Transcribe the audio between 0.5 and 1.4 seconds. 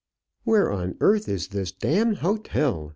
on earth